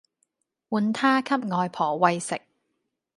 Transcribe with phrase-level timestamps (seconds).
[0.71, 2.41] 換她給外婆餵食